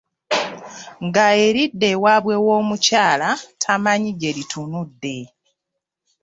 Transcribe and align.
Ng’eridda 1.05 1.87
ewaabwe 1.95 2.35
w’omukyala 2.45 3.29
tamanyi 3.61 4.11
gye 4.19 4.31
litunudde! 4.37 5.17